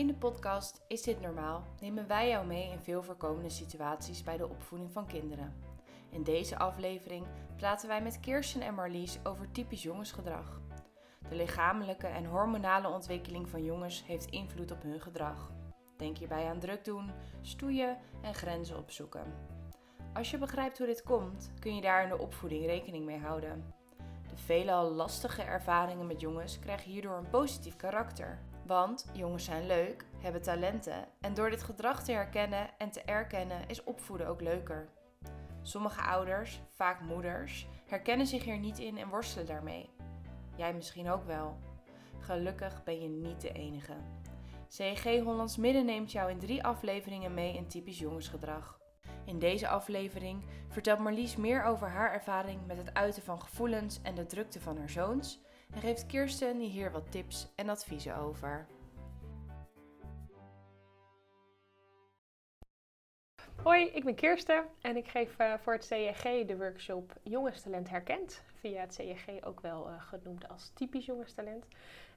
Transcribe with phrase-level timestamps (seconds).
[0.00, 1.64] In de podcast Is dit normaal?
[1.80, 5.54] nemen wij jou mee in veel voorkomende situaties bij de opvoeding van kinderen.
[6.10, 7.26] In deze aflevering
[7.56, 10.60] praten wij met Kirsten en Marlies over typisch jongensgedrag.
[11.28, 15.52] De lichamelijke en hormonale ontwikkeling van jongens heeft invloed op hun gedrag.
[15.96, 17.10] Denk hierbij aan druk doen,
[17.40, 19.24] stoeien en grenzen opzoeken.
[20.12, 23.74] Als je begrijpt hoe dit komt, kun je daar in de opvoeding rekening mee houden.
[24.28, 28.38] De veelal lastige ervaringen met jongens krijgen hierdoor een positief karakter.
[28.70, 33.68] Want jongens zijn leuk, hebben talenten en door dit gedrag te herkennen en te erkennen
[33.68, 34.88] is opvoeden ook leuker.
[35.62, 39.90] Sommige ouders, vaak moeders, herkennen zich hier niet in en worstelen daarmee.
[40.56, 41.58] Jij misschien ook wel.
[42.18, 43.96] Gelukkig ben je niet de enige.
[44.66, 48.78] CEG Hollands Midden neemt jou in drie afleveringen mee in typisch jongensgedrag.
[49.24, 54.14] In deze aflevering vertelt Marlies meer over haar ervaring met het uiten van gevoelens en
[54.14, 58.66] de drukte van haar zoons en geeft Kirsten hier wat tips en adviezen over.
[63.62, 68.42] Hoi, ik ben Kirsten en ik geef uh, voor het CEG de workshop Jongenstalent Herkend.
[68.54, 71.66] Via het CEG ook wel uh, genoemd als typisch jongenstalent.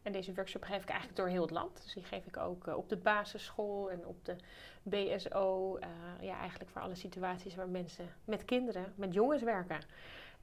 [0.02, 1.84] En deze workshop geef ik eigenlijk door heel het land.
[1.84, 4.36] Dus die geef ik ook uh, op de basisschool en op de
[4.84, 5.80] BSO.
[6.22, 9.80] ja, eigenlijk voor alle situaties waar mensen met kinderen, met jongens werken.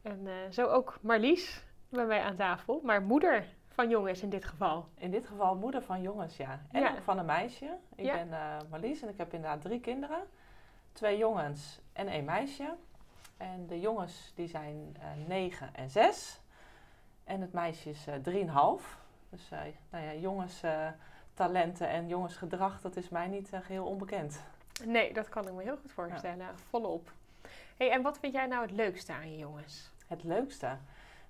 [0.02, 4.88] En zo ook Marlies bij mij aan tafel, maar moeder van jongens in dit geval.
[4.94, 6.60] In dit geval moeder van jongens, ja.
[6.70, 7.02] En ja.
[7.02, 7.76] van een meisje.
[7.94, 8.14] Ik ja.
[8.14, 8.28] ben
[8.70, 10.22] Marlies en ik heb inderdaad drie kinderen
[10.92, 12.74] twee jongens en één meisje.
[13.36, 16.40] En de jongens die zijn uh, 9 en 6.
[17.24, 18.84] En het meisje is uh, 3,5.
[19.28, 19.48] Dus
[19.90, 24.42] nou ja, jongenstalenten en jongensgedrag, dat is mij niet geheel onbekend.
[24.84, 26.46] Nee, dat kan ik me heel goed voorstellen.
[26.46, 26.54] Ja.
[26.68, 27.12] Volop.
[27.76, 29.90] Hey, en wat vind jij nou het leukste aan je jongens?
[30.06, 30.76] Het leukste?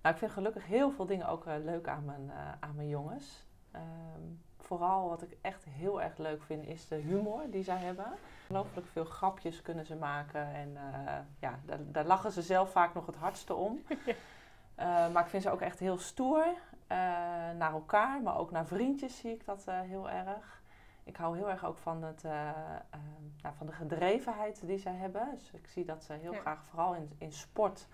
[0.03, 3.47] Nou, ik vind gelukkig heel veel dingen ook leuk aan mijn, aan mijn jongens.
[3.75, 8.07] Um, vooral wat ik echt heel erg leuk vind, is de humor die zij hebben.
[8.49, 10.55] Ongelooflijk veel grapjes kunnen ze maken.
[10.55, 13.83] En uh, ja, daar, daar, lachen ze zelf vaak nog het hardste om.
[13.89, 14.15] uh,
[15.13, 16.45] maar ik vind ze ook echt heel stoer.
[16.45, 16.97] Uh,
[17.57, 20.63] naar elkaar, maar ook naar vriendjes zie ik dat heel erg.
[21.05, 22.23] Ik hou heel erg ook van, het,
[23.43, 25.29] nou, van de gedrevenheid die zij hebben.
[25.35, 26.41] Dus ik zie dat ze heel ja.
[26.41, 27.89] graag, vooral in, in sport,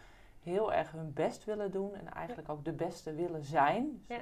[0.47, 1.95] heel erg hun best willen doen.
[1.95, 4.05] En eigenlijk ook de beste willen zijn.
[4.07, 4.19] Dus,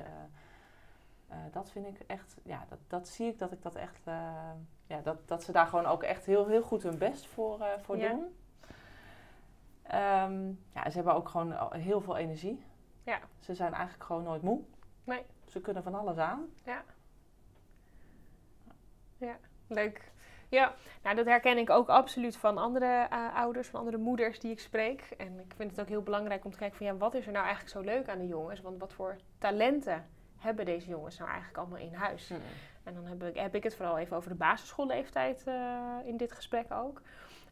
[1.31, 4.51] uh, dat vind ik echt, ja, dat, dat zie ik dat ik dat echt, uh,
[4.87, 7.67] ja, dat, dat ze daar gewoon ook echt heel, heel goed hun best voor, uh,
[7.79, 8.09] voor ja.
[8.09, 8.23] doen.
[9.93, 12.65] Um, ja, ze hebben ook gewoon heel veel energie.
[13.03, 13.21] Ja.
[13.39, 14.61] Ze zijn eigenlijk gewoon nooit moe.
[15.05, 15.25] Nee.
[15.45, 16.49] Ze kunnen van alles aan.
[16.65, 16.83] Ja.
[19.17, 19.37] Ja,
[19.67, 20.13] leuk.
[20.49, 24.51] Ja, nou dat herken ik ook absoluut van andere uh, ouders, van andere moeders die
[24.51, 25.01] ik spreek.
[25.17, 27.33] En ik vind het ook heel belangrijk om te kijken van ja, wat is er
[27.33, 28.61] nou eigenlijk zo leuk aan de jongens?
[28.61, 30.07] Want wat voor talenten
[30.39, 32.29] hebben deze jongens nou eigenlijk allemaal in huis?
[32.29, 32.37] Mm.
[32.85, 36.33] En dan heb ik, heb ik het vooral even over de basisschoolleeftijd uh, in dit
[36.33, 37.01] gesprek ook.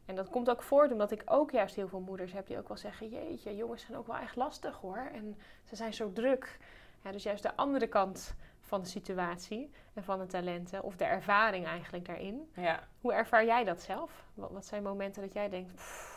[0.05, 2.69] En dat komt ook voort omdat ik ook juist heel veel moeders heb die ook
[2.69, 5.11] wel zeggen: Jeetje, jongens zijn ook wel echt lastig hoor.
[5.13, 6.59] En ze zijn zo druk.
[7.03, 8.35] Ja, dus juist de andere kant
[8.73, 12.51] van de situatie en van de talenten, of de ervaring eigenlijk daarin.
[12.55, 12.81] Ja.
[13.01, 14.25] Hoe ervaar jij dat zelf?
[14.35, 15.75] Wat, wat zijn momenten dat jij denkt.
[15.75, 16.11] Pff.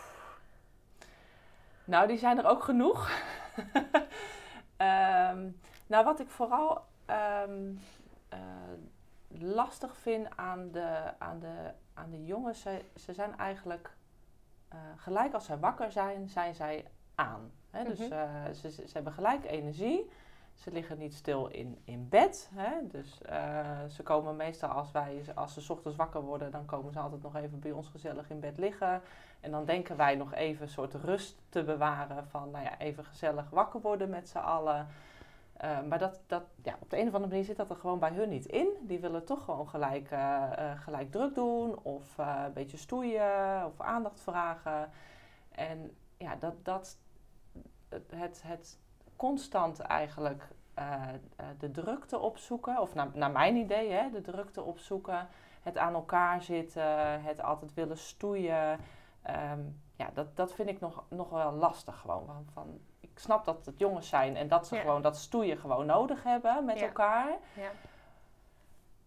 [1.86, 3.10] Nou, die zijn er ook genoeg.
[4.78, 5.60] um,
[5.92, 6.86] nou, wat ik vooral
[7.48, 7.80] um,
[8.34, 8.40] uh,
[9.28, 13.96] lastig vind aan de, aan de, aan de jongens, ze, ze zijn eigenlijk
[14.74, 17.42] uh, gelijk als ze wakker zijn, zijn zij aan.
[17.42, 17.84] Mm -hmm.
[17.84, 20.10] Dus uh, ze, ze hebben gelijk energie.
[20.56, 22.50] Ze liggen niet stil in, in bed.
[22.54, 22.72] Hè?
[22.88, 23.18] Dus
[23.96, 27.36] ze komen meestal als wij, als ze ochtends wakker worden, dan komen ze altijd nog
[27.36, 29.02] even bij ons gezellig in bed liggen.
[29.40, 33.06] En dan denken wij nog even een soort rust te bewaren van, nou ja, even
[33.06, 34.88] gezellig wakker worden met z'n allen.
[35.64, 38.00] Uh, maar dat, dat, ja, op de een of andere manier zit dat er gewoon
[38.00, 38.68] bij hun niet in.
[38.82, 44.20] Die willen toch gewoon gelijk, uh, gelijk druk doen of een beetje stoeien of aandacht
[44.20, 44.90] vragen.
[45.52, 46.98] En ja, dat, dat
[48.10, 48.78] het, het
[49.16, 50.48] constant eigenlijk
[51.58, 55.28] de drukte opzoeken, of naar, naar mijn idee, hè, de drukte opzoeken,
[55.62, 58.80] het aan elkaar zitten, het altijd willen stoeien.
[59.52, 62.26] Um, ja, dat, dat vind ik nog, nog wel lastig gewoon.
[62.26, 64.82] Van, van ik snap dat het jongens zijn en dat ze ja.
[64.82, 66.86] gewoon dat stoeien gewoon nodig hebben met ja.
[66.86, 67.38] elkaar.
[67.54, 67.70] Ja.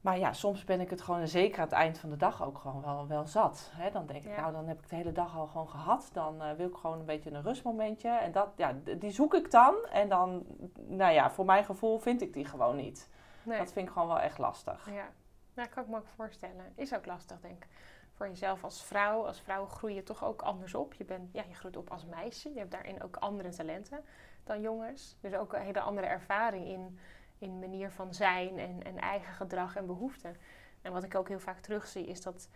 [0.08, 2.58] Maar ja, soms ben ik het gewoon, zeker aan het eind van de dag, ook
[2.58, 3.70] gewoon wel, wel zat.
[3.74, 3.90] Hè?
[3.90, 6.10] Dan denk ik, nou, dan heb ik de hele dag al gewoon gehad.
[6.12, 8.08] Dan uh, wil ik gewoon een beetje een rustmomentje.
[8.08, 9.74] En dat, ja, die zoek ik dan.
[9.90, 10.46] En dan,
[10.86, 13.08] nou ja, voor mijn gevoel vind ik die gewoon niet.
[13.42, 13.58] Nee.
[13.58, 14.90] Dat vind ik gewoon wel echt lastig.
[14.90, 15.08] Ja,
[15.54, 16.72] nou, kan ik me ook voorstellen.
[16.74, 17.68] Is ook lastig, denk ik
[18.12, 19.26] voor jezelf als vrouw.
[19.26, 20.94] Als vrouw groei je toch ook anders op.
[20.94, 22.52] Je, bent, ja, je groeit op als meisje.
[22.52, 24.04] Je hebt daarin ook andere talenten
[24.44, 25.16] dan jongens.
[25.20, 26.98] Dus ook een hele andere ervaring in,
[27.38, 30.36] in manier van zijn en, en eigen gedrag en behoeften.
[30.82, 32.48] En wat ik ook heel vaak terugzie is dat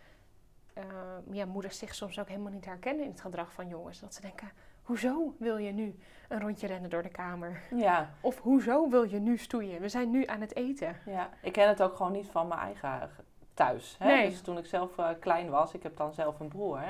[0.77, 0.83] uh,
[1.31, 3.99] ja, moeders zich soms ook helemaal niet herkennen in het gedrag van jongens.
[3.99, 4.51] Dat ze denken,
[4.83, 5.99] hoezo wil je nu
[6.29, 7.61] een rondje rennen door de kamer?
[7.75, 8.09] Ja.
[8.21, 9.81] Of hoezo wil je nu stoeien?
[9.81, 10.95] We zijn nu aan het eten.
[11.05, 13.09] Ja, ik ken het ook gewoon niet van mijn eigen
[13.53, 13.95] thuis.
[13.99, 14.07] Hè?
[14.07, 14.29] Nee.
[14.29, 16.79] Dus toen ik zelf uh, klein was, ik heb dan zelf een broer.
[16.79, 16.89] Hè?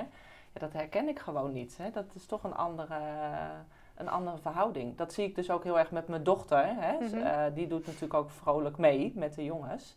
[0.53, 1.77] Ja, dat herken ik gewoon niet.
[1.77, 1.91] Hè?
[1.91, 2.99] Dat is toch een andere,
[3.95, 4.97] een andere verhouding.
[4.97, 6.65] Dat zie ik dus ook heel erg met mijn dochter.
[6.65, 6.93] Hè?
[6.99, 7.17] Mhm.
[7.17, 9.95] Uh, die doet natuurlijk ook vrolijk mee met de jongens.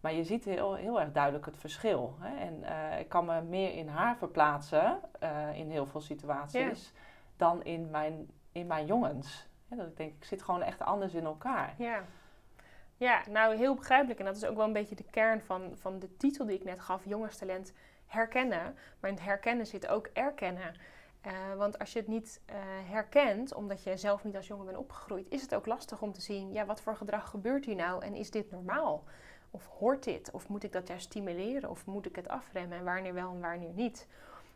[0.00, 2.16] Maar je ziet heel, heel erg duidelijk het verschil.
[2.20, 2.38] Hè?
[2.38, 7.00] En uh, ik kan me meer in haar verplaatsen uh, in heel veel situaties Ja.
[7.36, 9.48] dan in mijn, in mijn jongens.
[9.68, 11.74] Dat ik denk, ik zit gewoon echt anders in elkaar.
[11.78, 12.02] Ja.
[12.96, 14.18] Ja, nou heel begrijpelijk.
[14.18, 16.64] En dat is ook wel een beetje de kern van, van de titel die ik
[16.64, 17.72] net gaf, jongenstalent
[18.06, 18.76] herkennen.
[19.00, 20.74] Maar in het herkennen zit ook erkennen.
[21.26, 22.54] Uh, want als je het niet uh,
[22.90, 26.20] herkent, omdat je zelf niet als jongen bent opgegroeid, is het ook lastig om te
[26.20, 29.04] zien, ja, wat voor gedrag gebeurt hier nou en is dit normaal?
[29.50, 30.30] Of hoort dit?
[30.30, 31.70] Of moet ik dat juist stimuleren?
[31.70, 32.78] Of moet ik het afremmen?
[32.78, 34.06] En wanneer wel en wanneer niet?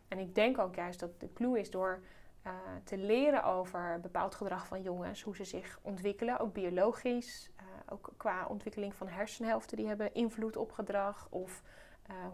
[0.08, 2.00] En ik denk ook juist dat de clue is door
[2.46, 2.52] uh,
[2.84, 7.50] te leren over bepaald gedrag van jongens, hoe ze zich ontwikkelen, ook biologisch,
[7.88, 11.62] ook qua ontwikkeling van hersenhelften die hebben invloed op gedrag, of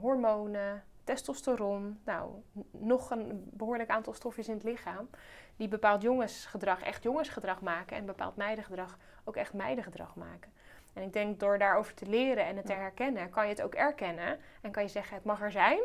[0.01, 2.31] hormonen, testosteron, nou,
[2.71, 5.11] nog een behoorlijk aantal stofjes in het lichaam,
[5.57, 10.53] die bepaald jongensgedrag echt jongensgedrag maken en bepaald meidengedrag ook echt meidengedrag maken.
[10.93, 13.75] En ik denk door daarover te leren en het te herkennen, kan je het ook
[13.75, 14.39] erkennen.
[14.61, 15.81] En kan je zeggen, het mag er zijn.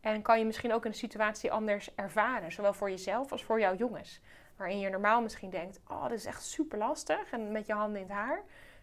[0.00, 2.52] En kan je misschien ook een situatie anders ervaren.
[2.52, 4.20] Zowel voor jezelf als voor jouw jongens.
[4.56, 7.30] Waarin je normaal misschien denkt, oh, dit is echt super lastig.
[7.30, 8.42] En met je handen in het haar.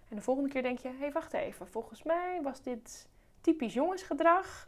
[0.10, 1.68] En de volgende keer denk je, hé, hey, wacht even.
[1.68, 3.08] Volgens mij was dit
[3.42, 4.68] typisch jongensgedrag.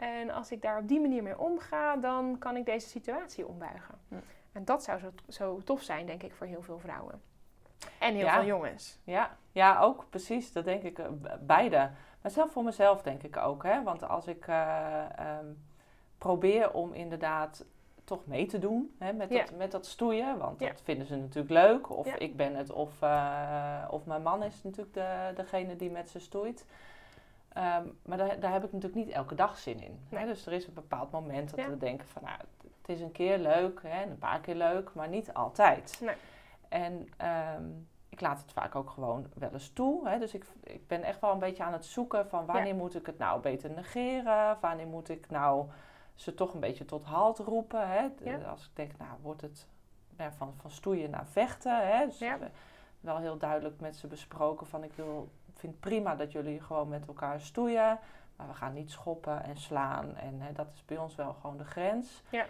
[0.00, 3.94] En als ik daar op die manier mee omga, dan kan ik deze situatie ombuigen.
[4.08, 4.14] Hm.
[4.52, 7.22] En dat zou zo, zo tof zijn, denk ik, voor heel veel vrouwen.
[7.98, 8.34] En heel Ja.
[8.34, 8.98] veel jongens.
[9.04, 10.52] Ja, ja, ook precies.
[10.52, 11.06] Dat denk ik eh,
[11.40, 11.90] beide.
[12.22, 13.62] Maar zelf voor mezelf denk ik ook.
[13.62, 13.82] Hè?
[13.82, 15.46] Want als ik eh, ehm,
[16.18, 17.64] probeer om inderdaad
[18.04, 19.44] toch mee te doen hè, met, Ja.
[19.44, 20.38] dat, met dat stoeien.
[20.38, 20.68] Want Ja.
[20.68, 21.90] dat vinden ze natuurlijk leuk.
[21.90, 26.10] Of ik ben het, of, eh, of mijn man is natuurlijk de, degene die met
[26.10, 26.64] ze stoeit.
[27.52, 30.00] Ehm, maar daar, daar heb ik natuurlijk niet elke dag zin in.
[30.08, 30.26] Hè?
[30.26, 31.68] Dus er is een bepaald moment dat Ja.
[31.68, 32.22] we denken van...
[32.22, 32.38] Nou,
[32.80, 36.00] het is een keer leuk hè, en een paar keer leuk, maar niet altijd.
[36.02, 36.14] Nee.
[36.68, 37.64] En ehm,
[38.08, 40.08] ik laat het vaak ook gewoon wel eens toe.
[40.08, 40.18] Hè?
[40.18, 43.06] Dus ik, ik ben echt wel een beetje aan het zoeken van wanneer moet ik
[43.06, 44.58] het nou beter negeren?
[44.60, 45.66] Wanneer moet ik nou
[46.14, 47.88] ze toch een beetje tot halt roepen?
[47.88, 48.08] Hè?
[48.22, 48.36] Ja.
[48.36, 49.66] Als ik denk, nou wordt het
[50.16, 51.88] van, van stoeien naar vechten.
[51.88, 52.06] Hè?
[52.06, 52.24] Dus
[53.00, 56.88] wel heel duidelijk met ze besproken van ik wil, vind het prima dat jullie gewoon
[56.88, 57.98] met elkaar stoeien.
[58.36, 60.16] Maar we gaan niet schoppen en slaan.
[60.16, 62.22] En hè, dat is bij ons wel gewoon de grens.
[62.30, 62.46] Ja.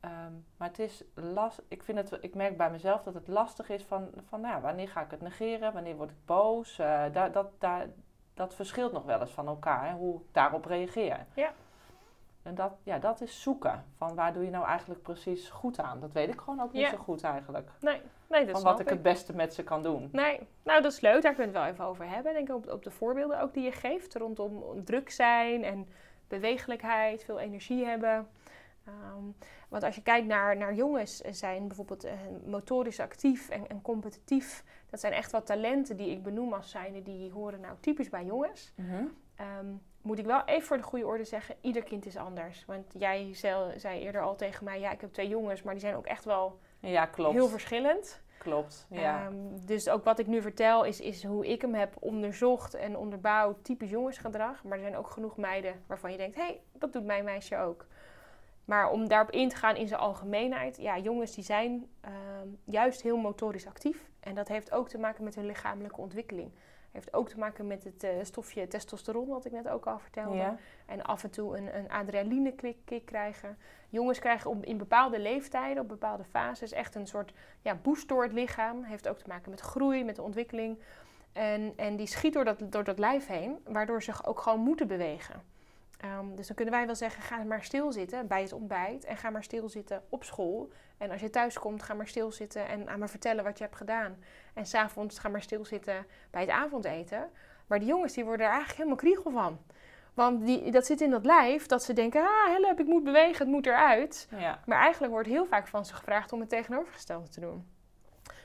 [0.00, 1.62] Ehm, maar het is last.
[1.68, 4.60] Ik, vind het, ik merk bij mezelf dat het lastig is van, van nou, ja,
[4.60, 6.78] wanneer ga ik het negeren, wanneer word ik boos.
[6.78, 7.86] Eh, daar, dat, daar,
[8.34, 11.26] dat verschilt nog wel eens van elkaar, hè, hoe ik daarop reageer.
[11.34, 11.52] Ja.
[12.42, 13.84] En dat, ja, dat is zoeken.
[13.96, 16.00] Van waar doe je nou eigenlijk precies goed aan?
[16.00, 16.90] Dat weet ik gewoon ook niet Ja.
[16.90, 17.70] zo goed eigenlijk.
[17.80, 18.92] Nee, nee dat van wat ik ik.
[18.92, 20.08] het beste met ze kan doen.
[20.12, 22.32] Nee, nou dat is leuk, daar kunnen we het wel even over hebben.
[22.32, 25.88] Denk ik op, op de voorbeelden ook die je geeft rondom druk zijn en
[26.28, 28.28] bewegelijkheid, veel energie hebben.
[28.84, 29.24] Ehm,
[29.68, 32.12] want als je kijkt naar, naar jongens, zijn bijvoorbeeld eh,
[32.46, 34.64] motorisch actief en, en competitief.
[34.90, 38.24] Dat zijn echt wat talenten die ik benoem als zijnde, die horen nou typisch bij
[38.24, 38.72] jongens.
[39.36, 39.66] Ehm,
[40.02, 42.64] moet ik wel even voor de goede orde zeggen, ieder kind is anders.
[42.64, 45.96] Want jij zei, eerder al tegen mij, ja ik heb twee jongens, maar die zijn
[45.96, 47.34] ook echt wel Ja, klopt.
[47.34, 48.22] heel verschillend.
[48.38, 48.86] Klopt.
[48.90, 49.26] Ja.
[49.26, 49.34] Ehm,
[49.66, 53.64] dus ook wat ik nu vertel is, is hoe ik hem heb onderzocht en onderbouwd,
[53.64, 54.64] typisch jongensgedrag.
[54.64, 57.56] Maar er zijn ook genoeg meiden waarvan je denkt, hé, hey, dat doet mijn meisje
[57.56, 57.86] ook.
[58.64, 63.02] Maar om daarop in te gaan in zijn algemeenheid, ja, jongens die zijn ehm, juist
[63.02, 64.10] heel motorisch actief.
[64.20, 66.50] En dat heeft ook te maken met hun lichamelijke ontwikkeling.
[66.92, 70.36] Heeft ook te maken met het eh, stofje testosteron, wat ik net ook al vertelde.
[70.36, 70.56] ja.
[70.86, 73.58] En af en toe een, een adrenaline-kick krijgen.
[73.88, 78.22] Jongens krijgen op, in bepaalde leeftijden, op bepaalde fases, echt een soort ja, boost door
[78.22, 78.84] het lichaam.
[78.84, 80.78] Heeft ook te maken met groei, met de ontwikkeling.
[81.32, 84.86] En, en die schiet door dat, door dat lijf heen, waardoor ze ook gewoon moeten
[84.86, 85.42] bewegen.
[86.02, 89.04] Ehm, dus dan kunnen wij wel zeggen, ga maar stilzitten bij het ontbijt.
[89.04, 90.72] En ga maar stilzitten op school.
[90.98, 93.76] En als je thuis komt, ga maar stilzitten en aan me vertellen wat je hebt
[93.76, 94.16] gedaan.
[94.54, 97.30] En s'avonds ga maar stilzitten bij het avondeten.
[97.66, 99.58] Maar die jongens die worden er eigenlijk helemaal kriegel van.
[100.14, 103.38] Want die, dat zit in dat lijf, dat ze denken, ah help, ik moet bewegen,
[103.38, 104.28] het moet eruit.
[104.30, 104.60] ja.
[104.66, 107.66] Maar eigenlijk wordt heel vaak van ze gevraagd om het tegenovergestelde te doen.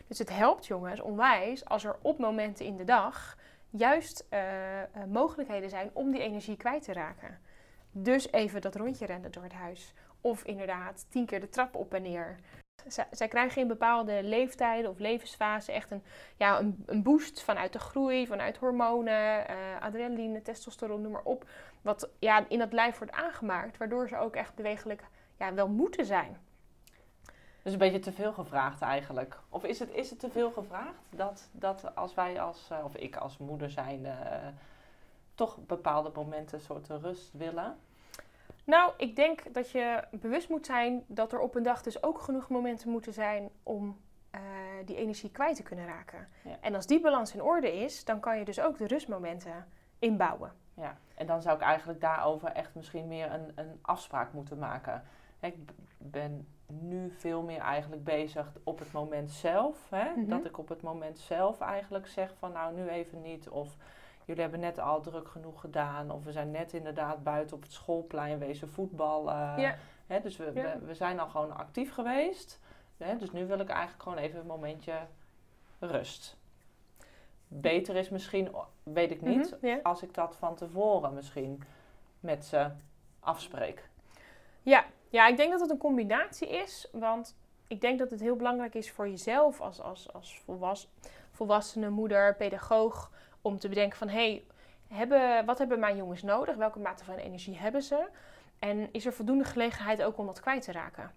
[0.07, 3.37] Dus het helpt jongens onwijs als er op momenten in de dag
[3.69, 7.39] juist eh, eh, mogelijkheden zijn om die energie kwijt te raken.
[8.03, 9.93] Dus even dat rondje rennen door het huis.
[10.21, 12.39] Of inderdaad tien keer de trap op en neer.
[13.11, 16.03] zij krijgen in bepaalde leeftijden of levensfasen echt een,
[16.37, 21.49] ja, een, een boost vanuit de groei, vanuit hormonen, uh, adrenaline, testosteron, noem maar op.
[21.81, 25.03] Wat ja, in dat lijf wordt aangemaakt, waardoor ze ook echt bewegelijk
[25.37, 26.37] ja, wel moeten zijn.
[27.67, 29.39] Dus een beetje te veel gevraagd eigenlijk.
[29.49, 32.95] Of is het, is het te veel gevraagd dat, dat als wij als, uh, of
[32.95, 34.13] ik als moeder zijn, uh,
[35.35, 37.77] toch bepaalde momenten een soort rust willen?
[38.67, 42.19] Nou, ik denk dat je bewust moet zijn dat er op een dag dus ook
[42.19, 43.97] genoeg momenten moeten zijn om
[44.35, 44.41] uh,
[44.85, 46.27] die energie kwijt te kunnen raken.
[46.43, 46.57] Ja.
[46.61, 49.67] En als die balans in orde is, dan kan je dus ook de rustmomenten
[49.99, 50.53] inbouwen.
[50.73, 55.03] Ja, en dan zou ik eigenlijk daarover echt misschien meer een, een afspraak moeten maken.
[55.39, 55.55] Ik
[55.97, 59.89] ben nu veel meer eigenlijk bezig op het moment zelf.
[59.89, 60.09] Hè?
[60.09, 60.29] Mm -hmm.
[60.29, 63.49] Dat ik op het moment zelf eigenlijk zeg van nou nu even niet.
[63.49, 63.77] Of
[64.27, 66.11] jullie hebben net al druk genoeg gedaan.
[66.11, 69.59] Of we zijn net inderdaad buiten op het schoolplein wezen voetballen.
[69.59, 69.75] Ja.
[70.07, 70.79] Hè, dus we, ja.
[70.79, 72.59] we, we, zijn al gewoon actief geweest.
[72.97, 74.93] Hè, dus nu wil ik eigenlijk gewoon even een momentje
[75.79, 76.37] rust.
[77.47, 78.51] Beter is misschien,
[78.83, 79.79] weet ik niet, mm -hmm, ja.
[79.83, 81.63] als ik dat van tevoren misschien
[82.19, 82.69] met ze
[83.19, 83.89] afspreek.
[84.61, 86.89] Ja, ja, ik denk dat het een combinatie is.
[86.91, 90.89] Want ik denk dat het heel belangrijk is voor jezelf als, als, als volwas,
[91.31, 93.11] volwassene moeder, pedagoog
[93.47, 94.43] om te bedenken van hé, hey,
[94.87, 96.55] hebben, wat hebben mijn jongens nodig?
[96.55, 98.07] Welke mate van energie hebben ze?
[98.59, 101.11] En is er voldoende gelegenheid ook om dat kwijt te raken?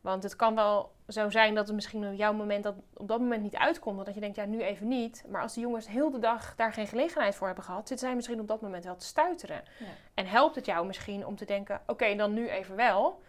[0.00, 3.20] Want het kan wel zo zijn dat het misschien op jouw moment dat op dat
[3.20, 4.06] moment niet uitkomt.
[4.06, 5.24] Dat je denkt, ja, nu even niet.
[5.28, 8.16] Maar als de jongens heel de dag daar geen gelegenheid voor hebben gehad, zitten zij
[8.16, 9.62] misschien op dat moment wel te stuiteren.
[9.78, 9.86] Ja.
[10.14, 13.22] En helpt het jou misschien om te denken, oké, dan nu even wel.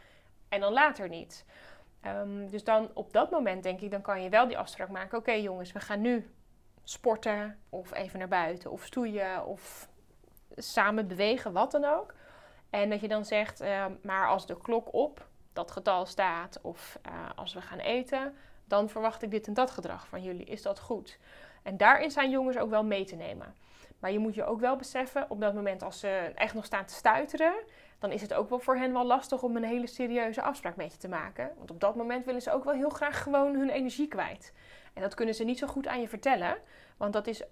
[0.49, 1.45] En dan later niet.
[2.05, 5.17] Um, dus dan op dat moment denk ik, dan kan je wel die afspraak maken.
[5.17, 6.29] Oké jongens, we gaan nu
[6.85, 9.89] sporten of even naar buiten of stoeien of
[10.55, 12.13] samen bewegen, wat dan ook.
[12.69, 16.99] En dat je dan zegt, uh, maar als de klok op dat getal staat of
[17.07, 20.45] uh, als we gaan eten, dan verwacht ik dit en dat gedrag van jullie.
[20.45, 21.17] Is dat goed?
[21.63, 23.55] En daarin zijn jongens ook wel mee te nemen.
[23.99, 26.85] Maar je moet je ook wel beseffen, op dat moment als ze echt nog staan
[26.85, 27.53] te stuiteren,
[27.99, 30.91] dan is het ook wel voor hen wel lastig om een hele serieuze afspraak met
[30.91, 31.51] je te maken.
[31.57, 34.53] Want op dat moment willen ze ook wel heel graag gewoon hun energie kwijt.
[34.95, 36.57] En dat kunnen ze niet zo goed aan je vertellen,
[36.97, 37.43] want dat is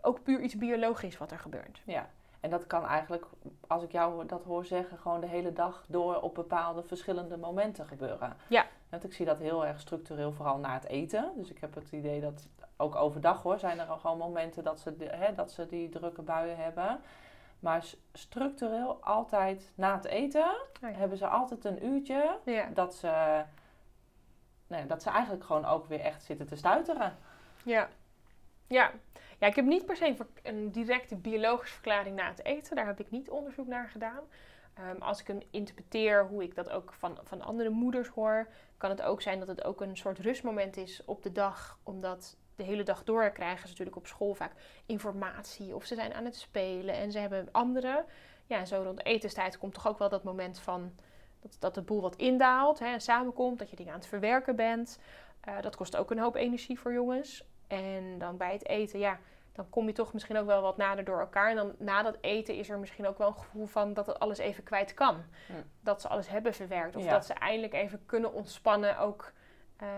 [0.00, 1.82] ook puur iets biologisch wat er gebeurt.
[1.84, 2.08] Ja,
[2.40, 3.24] en dat kan eigenlijk,
[3.66, 7.86] als ik jou dat hoor zeggen, gewoon de hele dag door op bepaalde verschillende momenten
[7.86, 8.36] gebeuren.
[8.48, 8.66] Ja.
[8.88, 11.32] Want ik zie dat heel erg structureel, vooral na het eten.
[11.36, 14.94] Dus ik heb het idee dat ook overdag hoor, zijn er gewoon momenten dat ze,
[14.98, 17.00] hè, dat ze die drukke buien hebben.
[17.60, 20.50] Maar structureel altijd na het eten
[20.82, 20.96] Oh ja.
[20.96, 22.68] hebben ze altijd een uurtje Ja.
[22.74, 23.42] dat ze,
[24.78, 27.16] ja, dat ze eigenlijk gewoon ook weer echt zitten te stuiteren.
[27.62, 27.88] Ja.
[28.66, 28.92] Ja.
[29.38, 32.76] ja, ik heb niet per se een, directe biologische verklaring na het eten.
[32.76, 34.22] Daar heb ik niet onderzoek naar gedaan.
[34.74, 38.90] Ehm, als ik hem interpreteer hoe ik dat ook van, van andere moeders hoor, kan
[38.90, 41.78] het ook zijn dat het ook een soort rustmoment is op de dag.
[41.82, 44.52] Omdat de hele dag door krijgen ze natuurlijk op school vaak
[44.86, 48.04] informatie of ze zijn aan het spelen en ze hebben anderen.
[48.46, 50.92] Ja, zo rond etenstijd komt toch ook wel dat moment van
[51.40, 54.56] dat, dat de boel wat indaalt hè, en samenkomt, dat je dingen aan het verwerken
[54.56, 54.98] bent.
[55.40, 57.44] Eh, dat kost ook een hoop energie voor jongens.
[57.66, 59.18] En dan bij het eten, ja,
[59.52, 61.50] dan kom je toch misschien ook wel wat nader door elkaar.
[61.50, 64.18] En dan na dat eten is er misschien ook wel een gevoel van dat het
[64.18, 65.24] alles even kwijt kan.
[65.46, 65.52] Hm.
[65.80, 66.96] Dat ze alles hebben verwerkt.
[66.96, 67.10] Of Ja.
[67.10, 69.32] dat ze eindelijk even kunnen ontspannen ook
[69.76, 69.88] eh,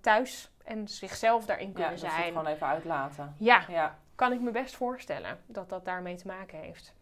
[0.00, 0.50] thuis.
[0.64, 2.26] En zichzelf daarin Ja, kunnen dat ze het zijn.
[2.28, 3.34] gewoon even uitlaten.
[3.38, 6.94] Ja, Ja, kan ik me best voorstellen dat dat daarmee te maken heeft.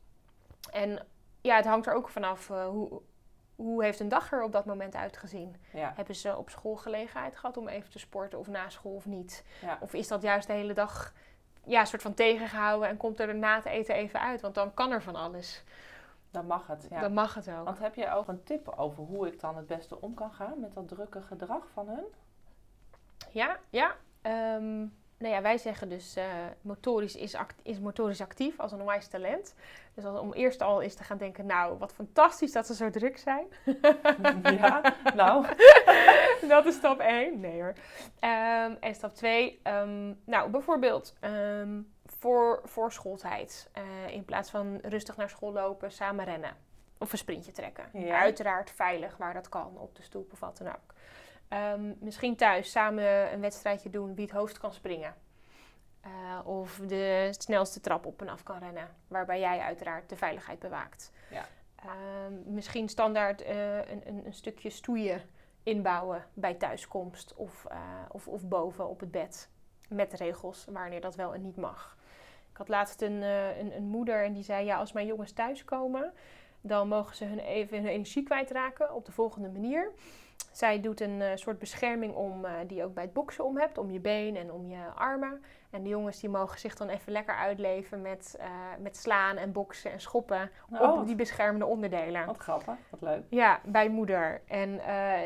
[0.73, 1.07] En
[1.41, 3.01] ja, het hangt er ook vanaf eh, hoe,
[3.57, 5.57] hoe heeft een dag er op dat moment uitgezien.
[5.73, 9.07] ja, Hebben ze op school gelegenheid gehad om even te sporten of na school of
[9.07, 9.45] niet?
[9.61, 9.79] ja.
[9.81, 11.13] Of is dat juist de hele dag
[11.65, 14.41] ja, soort van tegengehouden en komt er na het eten even uit?
[14.41, 15.65] Want dan kan er van alles.
[16.31, 16.87] Dan mag het.
[16.91, 17.01] Ja.
[17.01, 17.65] Dan mag het ook.
[17.65, 20.61] Want heb je ook een tip over hoe ik dan het beste om kan gaan
[20.61, 22.05] met dat drukke gedrag van hun?
[23.31, 23.95] Ja, ja.
[24.23, 24.87] Ehm,
[25.19, 26.25] nou ja, wij zeggen dus eh,
[26.61, 29.55] motorisch is, act- is motorisch actief als een onwijs talent.
[29.95, 32.91] Dus als, om eerst al eens te gaan denken, nou, wat fantastisch dat ze zo
[32.91, 33.47] druk zijn.
[34.61, 35.47] ja, nou.
[36.49, 37.41] dat is stap 1.
[37.41, 37.73] Nee hoor.
[38.19, 39.61] Ehm, en stap 2,
[40.25, 43.69] nou bijvoorbeeld ehm, voor, voor schooltijd.
[43.73, 46.57] eh, in plaats van rustig naar school lopen, samen rennen.
[46.99, 47.85] Of een sprintje trekken.
[47.93, 48.19] Ja.
[48.21, 50.95] Uiteraard veilig waar dat kan, op de stoep of wat dan ook.
[51.55, 55.15] Ehm, misschien thuis samen een wedstrijdje doen wie het hoogst kan springen.
[56.01, 58.89] Eh, of de snelste trap op en af kan rennen.
[59.09, 61.13] Waarbij jij uiteraard de veiligheid bewaakt.
[61.31, 61.47] Ja.
[61.77, 65.23] Ehm, misschien standaard eh, een, een, een stukje stoeien
[65.63, 67.35] inbouwen bij thuiskomst.
[67.35, 69.49] Of, eh, of, of boven op het bed.
[69.89, 71.97] Met regels wanneer dat wel en niet mag.
[72.51, 74.65] Ik had laatst een, een, een moeder en die zei...
[74.65, 76.13] Ja, als mijn jongens thuiskomen...
[76.61, 79.93] dan mogen ze hun even hun energie kwijtraken op de volgende manier.
[80.55, 83.59] Zij doet een eh, soort bescherming om, eh, die je ook bij het boksen om
[83.59, 85.45] hebt, om je been en om je armen.
[85.71, 88.47] En de jongens die mogen zich dan even lekker uitleven met, eh,
[88.79, 92.27] met slaan en boksen en schoppen Oh, op die beschermende onderdelen.
[92.27, 93.23] Wat grappig, wat leuk.
[93.29, 94.43] Ja, bij moeder.
[94.47, 94.81] En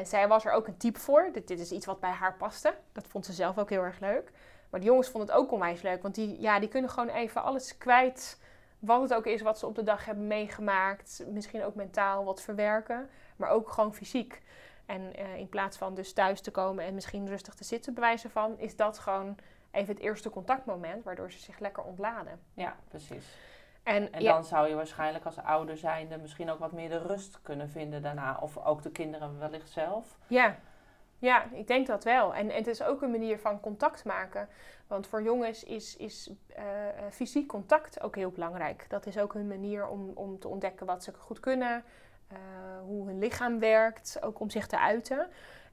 [0.07, 1.29] zij was er ook een type voor.
[1.33, 2.75] Dit, dit is iets wat bij haar paste.
[2.93, 4.33] Dat vond ze zelf ook heel erg leuk.
[4.71, 6.03] Maar de jongens vonden het ook onwijs leuk.
[6.03, 8.41] Want die, ja, die kunnen gewoon even alles kwijt.
[8.79, 11.25] Wat het ook is wat ze op de dag hebben meegemaakt.
[11.29, 13.09] Misschien ook mentaal wat verwerken.
[13.37, 14.41] Maar ook gewoon fysiek.
[14.89, 18.31] En eh, in plaats van dus thuis te komen en misschien rustig te zitten bewijzen
[18.31, 18.59] van...
[18.59, 19.37] is dat gewoon
[19.71, 21.05] even het eerste contactmoment.
[21.05, 22.41] Waardoor ze zich lekker ontladen.
[22.55, 23.27] Ja, precies.
[23.83, 26.99] En, En ja, dan zou je waarschijnlijk als ouder zijnde misschien ook wat meer de
[26.99, 28.39] rust kunnen vinden daarna.
[28.41, 30.19] Of ook de kinderen wellicht zelf.
[30.27, 30.57] Ja,
[31.19, 32.35] ja, ik denk dat wel.
[32.35, 34.49] En, en het is ook een manier van contact maken.
[34.87, 38.87] Want voor jongens is, is eh, eh, fysiek contact ook heel belangrijk.
[38.89, 41.85] Dat is ook hun manier om, om te ontdekken wat ze goed kunnen,
[42.29, 42.39] eh,
[42.83, 45.27] hoe hun lichaam werkt, ook om zich te uiten.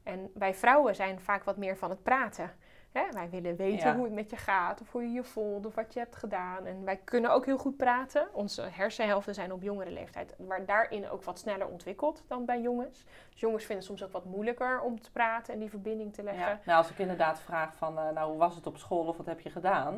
[0.03, 2.51] En wij vrouwen zijn vaak wat meer van het praten.
[2.91, 3.01] Hè?
[3.11, 3.95] Wij willen weten Ja.
[3.95, 6.65] hoe het met je gaat, of hoe je je voelt, of wat je hebt gedaan.
[6.65, 8.27] En wij kunnen ook heel goed praten.
[8.33, 13.05] Onze hersenhelften zijn op jongere leeftijd, maar daarin ook wat sneller ontwikkeld dan bij jongens.
[13.31, 16.23] Dus jongens vinden het soms ook wat moeilijker om te praten en die verbinding te
[16.23, 16.47] leggen.
[16.47, 16.59] Ja.
[16.65, 19.25] Nou, als ik inderdaad vraag van, eh, nou, hoe was het op school of wat
[19.25, 19.93] heb je gedaan?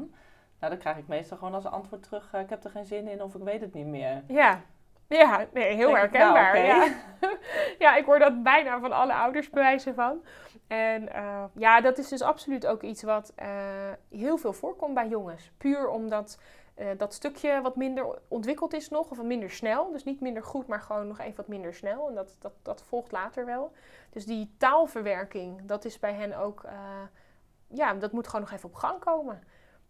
[0.60, 3.08] Nou, dan krijg ik meestal gewoon als antwoord terug, eh, ik heb er geen zin
[3.08, 4.24] in of ik weet het niet meer.
[4.28, 4.62] Ja,
[5.08, 6.58] ja nee, heel Denk ik, herkenbaar.
[6.58, 6.94] ja.
[7.86, 10.22] ja, ik hoor dat bijna van alle ouders bewijzen van.
[10.68, 13.48] En eh, ja, dat is dus absoluut ook iets wat eh,
[14.10, 15.52] heel veel voorkomt bij jongens.
[15.58, 16.40] Puur omdat
[16.76, 19.92] eh, dat stukje wat minder ontwikkeld is nog, of wat minder snel.
[19.92, 22.08] Dus niet minder goed, maar gewoon nog even wat minder snel.
[22.08, 23.72] En dat, dat, dat volgt later wel.
[24.10, 26.66] Dus die taalverwerking, dat is bij hen ook,
[27.68, 29.44] ja, dat moet gewoon nog even op gang komen.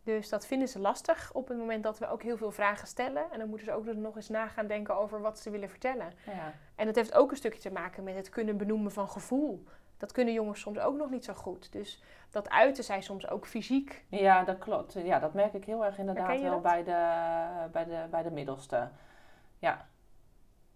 [0.08, 3.32] Dus dat vinden ze lastig op het moment dat we ook heel veel vragen stellen.
[3.32, 6.14] En dan moeten ze ook nog eens na gaan denken over wat ze willen vertellen.
[6.26, 6.54] Ja.
[6.76, 9.64] En dat heeft ook een stukje te maken met het kunnen benoemen van gevoel.
[9.98, 11.72] Dat kunnen jongens soms ook nog niet zo goed.
[11.72, 14.06] Dus dat uiten zij soms ook fysiek.
[14.10, 14.94] ja, dat klopt.
[14.94, 16.62] Ja, dat merk ik heel erg inderdaad wel dat?
[16.62, 17.02] bij de,
[17.72, 18.90] bij, de, bij de middelste.
[19.60, 19.88] Ja.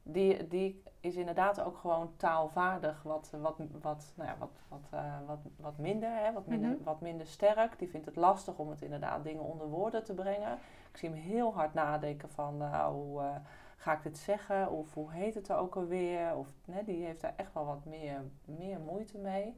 [0.03, 5.15] Die, die is inderdaad ook gewoon taalvaardig wat, wat, wat, nou ja, wat, wat, eh,
[5.27, 6.33] wat, wat minder, hè?
[6.33, 6.83] Wat, minder Mhm.
[6.83, 7.79] wat minder sterk.
[7.79, 10.57] Die vindt het lastig om het inderdaad dingen onder woorden te brengen.
[10.91, 13.35] Ik zie hem heel hard nadenken van hoe eh,
[13.75, 14.71] ga ik dit zeggen?
[14.71, 16.35] Of hoe heet het er ook alweer?
[16.35, 19.55] Of, nee, die heeft daar echt wel wat meer, meer moeite mee.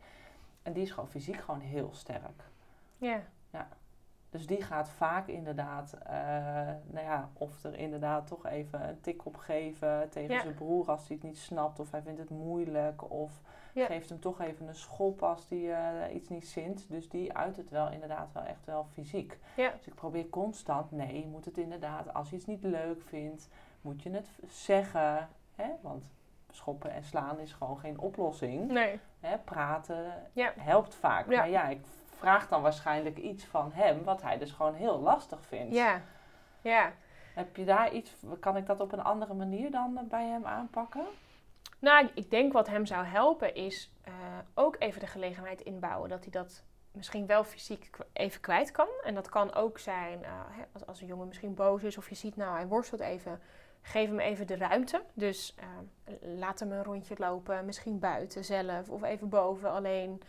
[0.62, 2.44] En die is gewoon fysiek gewoon heel sterk.
[3.50, 3.67] Ja,
[4.34, 6.13] Dus die gaat vaak inderdaad, eh,
[6.86, 10.41] nou ja, of er inderdaad toch even een tik op geven tegen Ja.
[10.41, 13.12] zijn broer als hij het niet snapt of hij vindt het moeilijk.
[13.12, 13.41] Of
[13.74, 13.86] Ja.
[13.86, 16.86] geeft hem toch even een schop als hij eh, iets niet zint.
[16.89, 19.38] Dus die uit het wel inderdaad wel echt wel fysiek.
[19.56, 19.69] Ja.
[19.78, 23.50] Dus ik probeer constant, nee, je moet het inderdaad, als je iets niet leuk vindt,
[23.82, 25.28] moet je het zeggen.
[25.56, 25.69] Hè?
[25.82, 26.04] Want
[26.50, 28.72] schoppen en slaan is gewoon geen oplossing.
[28.72, 29.00] nee.
[29.19, 29.38] Hè?
[29.38, 30.13] Praten
[30.58, 31.30] helpt vaak.
[31.30, 31.38] Ja.
[31.38, 31.86] Maar ja, ik
[32.24, 35.74] vraag dan waarschijnlijk iets van hem, wat hij dus gewoon heel lastig vindt.
[35.74, 36.02] Ja.
[36.62, 36.94] Ja.
[37.34, 40.46] Heb je daar iets, kan ik dat op een andere manier dan eh, bij hem
[40.46, 41.06] aanpakken?
[41.80, 44.14] Nou, ik denk wat hem zou helpen is eh,
[44.54, 48.88] ook even de gelegenheid inbouwen dat hij dat misschien wel fysiek even kwijt kan.
[49.04, 50.32] En dat kan ook zijn eh,
[50.74, 53.42] als, als een jongen misschien boos is of je ziet, nou hij worstelt even.
[53.82, 55.04] Geef hem even de ruimte.
[55.14, 55.56] Dus
[56.22, 60.22] laat hem een rondje lopen, misschien buiten zelf of even boven alleen.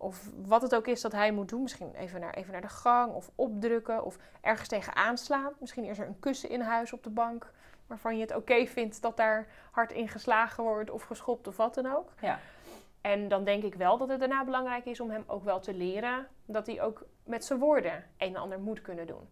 [0.00, 1.62] Of wat het ook is dat hij moet doen.
[1.62, 5.52] Misschien even naar, even naar de gang of opdrukken of ergens tegen aanslaan.
[5.58, 7.52] Misschien is er een kussen in huis op de bank
[7.86, 11.74] waarvan je het oké vindt dat daar hard in geslagen wordt of geschopt of wat
[11.74, 12.12] dan ook.
[12.20, 12.38] Ja.
[13.00, 15.74] En dan denk ik wel dat het daarna belangrijk is om hem ook wel te
[15.74, 19.28] leren dat hij ook met zijn woorden een en ander moet kunnen doen.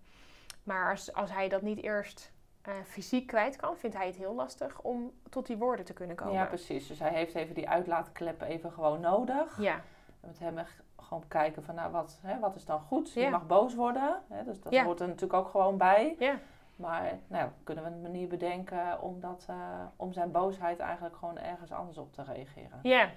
[0.62, 4.34] Maar als, als hij dat niet eerst eh, fysiek kwijt kan, vindt hij het heel
[4.34, 6.34] lastig om tot die woorden te kunnen komen.
[6.34, 6.86] Ja, precies.
[6.86, 9.60] Dus hij heeft even die uitlaatkleppen even gewoon nodig.
[9.60, 9.80] Ja,
[10.20, 13.12] Met hem echt gewoon kijken van, nou, wat, hè, wat is dan goed?
[13.12, 13.28] Je Ja.
[13.30, 14.22] mag boos worden.
[14.28, 14.84] Hè, dus dat Ja.
[14.84, 16.16] hoort er natuurlijk ook gewoon bij.
[16.18, 16.34] ja,
[16.76, 19.56] Maar nou, kunnen we een manier bedenken om, dat, eh,
[19.96, 22.78] om zijn boosheid eigenlijk gewoon ergens anders op te reageren.
[22.82, 23.08] ja.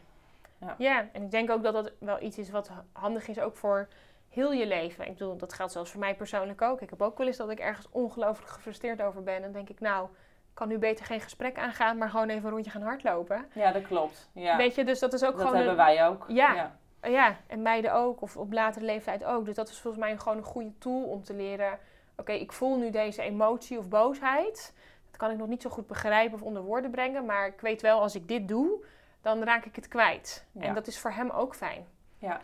[0.58, 0.76] Ja.
[0.78, 3.88] Ja, en ik denk ook dat dat wel iets is wat handig is ook voor
[4.30, 5.06] heel je leven.
[5.08, 6.82] Ik bedoel, dat geldt zelfs voor mij persoonlijk ook.
[6.82, 9.36] Ik heb ook wel eens dat ik ergens ongelooflijk gefrustreerd over ben.
[9.36, 10.06] En dan denk ik, nou,
[10.50, 13.46] ik kan nu beter geen gesprek aangaan, maar gewoon even een rondje gaan hardlopen.
[13.54, 14.30] Ja, dat klopt.
[14.34, 14.58] Ja.
[14.58, 16.26] Weet je, dus dat is ook dat gewoon hebben een- wij ook.
[16.28, 16.54] Ja.
[16.54, 16.76] ja.
[17.02, 19.46] Ja, en meiden ook, of op latere leeftijd ook.
[19.46, 21.80] Dus dat is volgens mij gewoon een goede tool om te leren.
[22.16, 24.74] Oké, ik voel nu deze emotie of boosheid.
[25.10, 27.26] Dat kan ik nog niet zo goed begrijpen of onder woorden brengen.
[27.26, 28.86] Maar ik weet wel, als ik dit doe,
[29.22, 30.46] dan raak ik het kwijt.
[30.52, 30.62] Ja.
[30.62, 31.86] En dat is voor hem ook fijn.
[32.18, 32.42] Ja.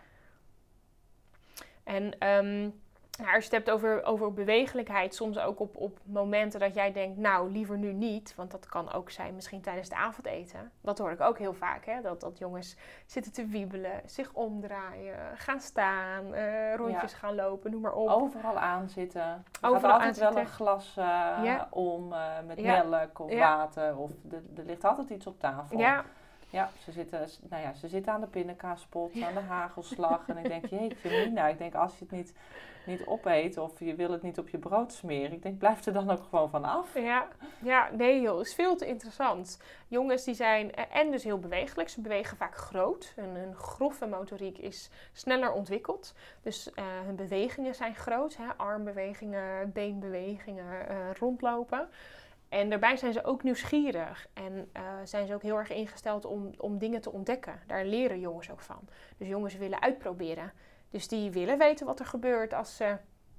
[1.84, 2.70] En ehm,
[3.18, 6.92] Nou, als je het hebt over, over bewegelijkheid, soms ook op, op momenten dat jij
[6.92, 8.36] denkt, nou, liever nu niet.
[8.36, 10.72] Want dat kan ook zijn misschien tijdens het avondeten.
[10.82, 12.02] Dat hoor ik ook heel vaak, hè.
[12.02, 12.76] Dat, dat jongens
[13.06, 18.10] zitten te wiebelen, zich omdraaien, gaan staan, eh, rondjes gaan lopen, noem maar op.
[18.10, 19.22] Overal aan zitten.
[19.22, 20.34] Er Overal altijd aanzitten.
[20.34, 21.06] wel een glas eh,
[21.44, 21.68] Ja.
[21.70, 22.84] om eh, met Ja.
[22.84, 23.98] melk of water.
[23.98, 25.78] Of er, er ligt altijd iets op tafel.
[25.80, 26.04] Ja,
[26.50, 29.28] Ja, ze zitten, nou ja, ze zitten aan de pindakaaspot, Ja.
[29.28, 30.28] aan de hagelslag.
[30.28, 32.34] en ik denk, jeetje Nina, ik denk als je het niet,
[32.86, 35.32] niet opeet of je wil het niet op je brood smeren.
[35.32, 36.94] Ik denk, blijf er dan ook gewoon van af.
[36.94, 37.28] ja,
[37.60, 39.60] ja, nee joh, is veel te interessant.
[39.88, 43.14] Jongens die zijn eh, en dus heel bewegelijk, ze bewegen vaak groot.
[43.16, 46.14] Hun, hun grove motoriek is sneller ontwikkeld.
[46.42, 48.46] Dus eh, hun bewegingen zijn groot, hè?
[48.58, 51.90] armbewegingen, beenbewegingen, eh, rondlopen.
[52.50, 56.52] En daarbij zijn ze ook nieuwsgierig en eh, zijn ze ook heel erg ingesteld om,
[56.58, 57.60] om dingen te ontdekken.
[57.68, 58.88] Daar leren jongens ook van.
[59.18, 60.54] Dus jongens willen uitproberen.
[60.90, 62.98] Dus die willen weten wat er gebeurt als ze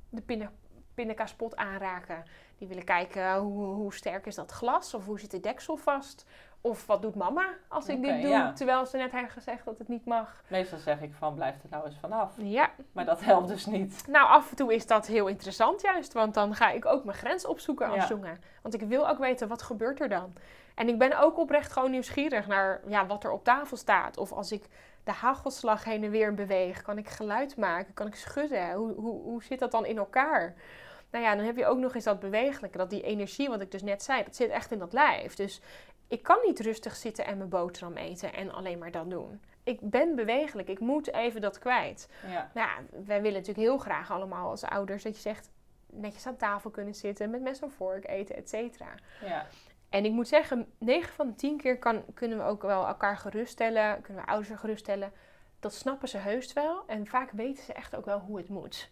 [0.08, 0.52] de pinda,
[0.94, 2.24] pindakaaspot aanraken.
[2.58, 6.26] Die willen kijken hoe, hoe sterk is dat glas of hoe zit de deksel vast.
[6.60, 8.52] Of wat doet mama als ik dit doe, ja.
[8.52, 10.42] terwijl ze net heeft gezegd dat het niet mag.
[10.48, 12.32] Meestal zeg ik van, blijf er nou eens vanaf.
[12.36, 14.04] Ja, Maar dat helpt dus niet.
[14.08, 17.16] nou af en toe is dat heel interessant juist, want dan ga ik ook mijn
[17.16, 18.06] grens opzoeken als Ja.
[18.08, 18.40] jongen.
[18.62, 20.32] Want ik wil ook weten, wat gebeurt er dan?
[20.74, 24.16] En ik ben ook oprecht gewoon nieuwsgierig naar ja, wat er op tafel staat.
[24.16, 24.64] Of als ik
[25.04, 28.72] de hagelslag heen en weer beweeg, kan ik geluid maken, kan ik schudden?
[28.72, 30.54] Hoe, hoe, hoe zit dat dan in elkaar?
[31.10, 33.70] Nou ja, dan heb je ook nog eens dat bewegelijke, dat die energie, wat ik
[33.70, 35.34] dus net zei, dat zit echt in dat lijf.
[35.34, 35.60] Dus
[36.08, 39.40] ik kan niet rustig zitten en mijn boterham eten en alleen maar dat doen.
[39.62, 42.08] Ik ben bewegelijk, ik moet even dat kwijt.
[42.26, 42.50] Ja.
[42.54, 45.50] Nou, ja, wij willen natuurlijk heel graag allemaal als ouders dat je zegt
[45.86, 48.94] netjes aan tafel kunnen zitten, met mes en vork eten, et cetera.
[49.24, 49.46] Ja.
[49.88, 53.16] En ik moet zeggen, 9 van de 10 keer kan, kunnen we ook wel elkaar
[53.16, 55.12] geruststellen, kunnen we ouders geruststellen.
[55.60, 58.90] Dat snappen ze heus wel en vaak weten ze echt ook wel hoe het moet.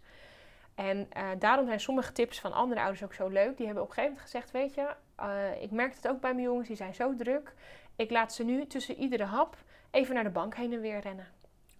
[0.75, 3.57] En eh, daarom zijn sommige tips van andere ouders ook zo leuk.
[3.57, 6.33] Die hebben op een gegeven moment gezegd, weet je, eh, ik merk het ook bij
[6.33, 7.53] mijn jongens, die zijn zo druk.
[7.95, 9.57] Ik laat ze nu tussen iedere hap
[9.91, 11.27] even naar de bank heen en weer rennen.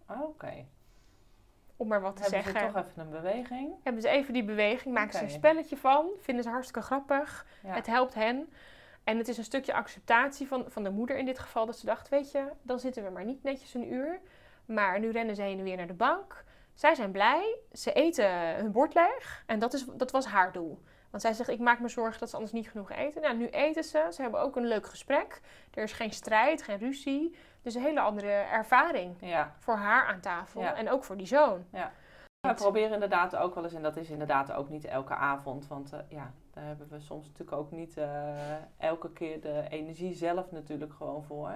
[0.10, 0.66] Oké.
[1.78, 2.62] Om maar wat te Hebben zeggen.
[2.62, 3.74] ze toch even een beweging?
[3.84, 7.46] Hebben ze even die beweging, maken ze een spelletje van, vinden ze hartstikke grappig.
[7.64, 7.74] Ja.
[7.74, 8.50] Het helpt hen.
[9.04, 11.86] En het is een stukje acceptatie van, van de moeder in dit geval, dat ze
[11.86, 14.20] dacht, weet je, dan zitten we maar niet netjes een uur.
[14.66, 16.44] Maar nu rennen ze heen en weer naar de bank.
[16.74, 19.44] Zij zijn blij, ze eten hun bord leeg.
[19.46, 20.82] En dat, is, dat was haar doel.
[21.10, 23.22] Want zij zegt, ik maak me zorgen dat ze anders niet genoeg eten.
[23.22, 24.08] Nou, nu eten ze.
[24.12, 25.42] Ze hebben ook een leuk gesprek.
[25.74, 27.36] Er is geen strijd, geen ruzie.
[27.62, 29.54] Dus een hele andere ervaring Ja.
[29.60, 30.62] voor haar aan tafel.
[30.62, 30.76] Ja.
[30.76, 31.66] En ook voor die zoon.
[32.40, 35.94] We proberen inderdaad ook wel eens, en dat is inderdaad ook niet elke avond, want
[35.94, 40.52] eh, ja, daar hebben we soms natuurlijk ook niet eh, elke keer de energie zelf
[40.52, 41.52] natuurlijk gewoon voor.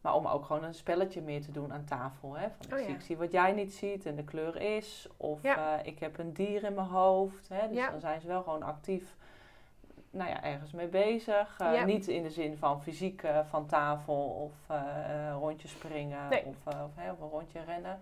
[0.00, 2.36] Maar om ook gewoon een spelletje meer te doen aan tafel.
[2.36, 2.46] Hè?
[2.50, 2.84] Van, ik, Oh ja.
[2.84, 5.08] zie, ik zie wat jij niet ziet en de kleur is.
[5.16, 5.78] Of Ja.
[5.78, 7.48] eh, ik heb een dier in mijn hoofd.
[7.48, 7.68] Hè?
[7.68, 7.90] Dus Ja.
[7.90, 9.16] dan zijn ze wel gewoon actief
[10.10, 11.56] nou ja, ergens mee bezig.
[11.58, 11.84] Eh.
[11.84, 14.76] Niet in de zin van fysiek eh, van tafel of
[15.38, 16.44] rondjes springen Nee.
[16.44, 16.74] of, of,
[17.12, 17.98] of een rondje rennen.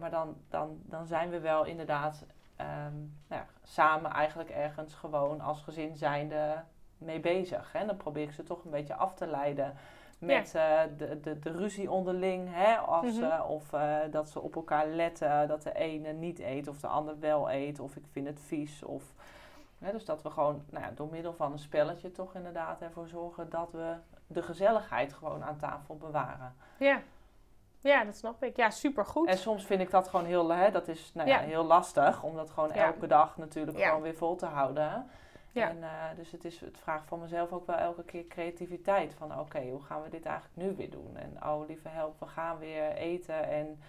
[0.00, 2.24] Maar dan, dan, dan zijn we wel inderdaad
[2.56, 2.96] ehm,
[3.28, 6.62] nou ja, samen eigenlijk ergens gewoon als gezin zijnde
[6.98, 7.72] mee bezig.
[7.72, 7.86] Hè?
[7.86, 9.74] Dan probeer ik ze toch een beetje af te leiden
[10.18, 12.48] met eh, de, de, de ruzie onderling.
[12.50, 12.76] Hè?
[12.76, 13.24] Als, Mhm.
[13.24, 16.86] eh, of eh, dat ze op elkaar letten, dat de ene niet eet of de
[16.86, 17.80] ander wel eet.
[17.80, 18.82] Of ik vind het vies.
[18.82, 19.02] Of,
[19.78, 23.08] hè, dus dat we gewoon nou ja, door middel van een spelletje toch inderdaad ervoor
[23.08, 23.94] zorgen dat we
[24.26, 26.54] de gezelligheid gewoon aan tafel bewaren.
[26.78, 27.00] Ja.
[27.80, 28.56] Ja, dat snap ik.
[28.56, 29.28] Ja, supergoed.
[29.28, 31.46] En soms vind ik dat gewoon heel, hè, dat is nou ja, Ja.
[31.46, 35.06] heel lastig, om dat gewoon elke dag natuurlijk gewoon weer vol te houden.
[35.58, 35.68] Ja.
[35.68, 39.14] En, eh, dus het, is, het vraagt van mezelf ook wel elke keer creativiteit.
[39.14, 41.16] Van oké, hoe gaan we dit eigenlijk nu weer doen?
[41.16, 43.80] En oh lieve help, we gaan weer eten en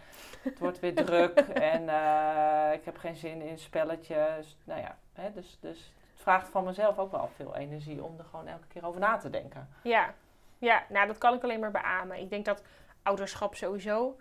[0.42, 1.40] het wordt weer druk.
[1.40, 4.58] En eh, ik heb geen zin in spelletjes.
[4.64, 8.26] Nou ja, hè, dus, dus het vraagt van mezelf ook wel veel energie om er
[8.26, 9.70] gewoon elke keer over na te denken.
[9.84, 10.14] Ja.
[10.58, 12.20] ja, nou dat kan ik alleen maar beamen.
[12.20, 12.64] Ik denk dat
[13.04, 14.18] ouderschap sowieso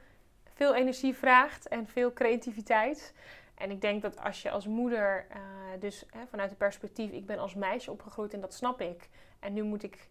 [0.54, 3.14] veel energie vraagt en veel creativiteit.
[3.58, 5.40] En ik denk dat als je als moeder, eh,
[5.80, 9.08] dus hè, vanuit het perspectief, ik ben als meisje opgegroeid en dat snap ik.
[9.40, 10.08] En nu moet ik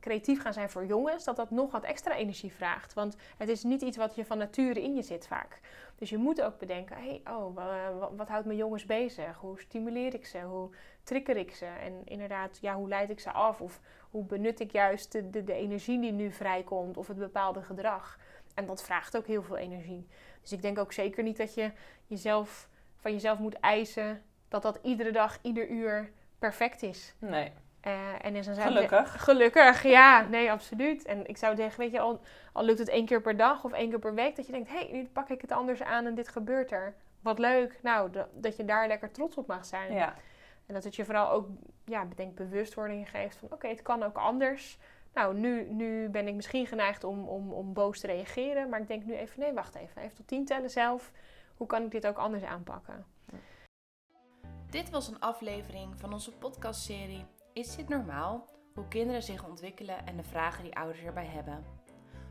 [0.00, 2.94] creatief gaan zijn voor jongens, dat dat nog wat extra energie vraagt.
[2.94, 5.60] Want het is niet iets wat je van nature in je zit vaak.
[5.96, 9.36] Dus je moet ook bedenken, hey, oh, wa- wa- wat houdt mijn jongens bezig?
[9.36, 10.40] Hoe stimuleer ik ze?
[10.40, 10.70] Hoe
[11.02, 11.66] trigger ik ze?
[11.66, 13.60] En inderdaad, ja, hoe leid ik ze af?
[13.60, 17.62] Of hoe benut ik juist de, de, de energie die nu vrijkomt of het bepaalde
[17.62, 18.18] gedrag?
[18.54, 20.06] En dat vraagt ook heel veel energie.
[20.42, 21.70] Dus ik denk ook zeker niet dat je
[22.06, 27.14] jezelf, van jezelf moet eisen dat dat iedere dag, ieder uur perfect is.
[27.18, 29.24] Nee, Eh, en dan ik gelukkig.
[29.24, 31.04] Gelukkig, ja, nee, absoluut.
[31.04, 32.20] En ik zou zeggen, weet je, al,
[32.52, 34.68] al lukt het één keer per dag of één keer per week, dat je denkt,
[34.68, 36.94] hé, hey, nu pak ik het anders aan en dit gebeurt er.
[37.20, 37.78] wat leuk.
[37.82, 39.92] Nou, da- dat je daar lekker trots op mag zijn.
[39.92, 40.14] Ja.
[40.66, 41.48] En dat het je vooral ook,
[41.84, 44.78] ja, bedenk bewustwording geeft van, oké, het kan ook anders.
[45.14, 48.86] Nou, nu, nu ben ik misschien geneigd om, om, om boos te reageren, maar ik
[48.86, 50.02] denk nu even, nee, wacht even.
[50.02, 51.12] Even tot tien tellen zelf.
[51.56, 53.06] Hoe kan ik dit ook anders aanpakken?
[54.70, 58.48] Dit was een aflevering van onze podcastserie Is dit normaal?
[58.74, 61.64] Hoe kinderen zich ontwikkelen en de vragen die ouders erbij hebben.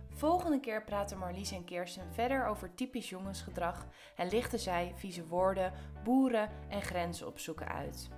[0.09, 5.73] Volgende keer praten Marlies en Kirsten verder over typisch jongensgedrag en lichten zij vieze woorden,
[6.03, 8.09] boeren en grenzen opzoeken uit.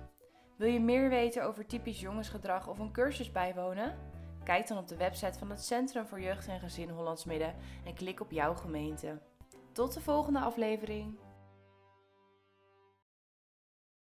[0.56, 4.13] Wil je meer weten over typisch jongensgedrag of een cursus bijwonen?
[4.44, 7.54] Kijk dan op de website van het Centrum voor Jeugd en Gezin Hollands Midden
[7.84, 9.18] en klik op jouw gemeente.
[9.72, 11.18] Tot de volgende aflevering!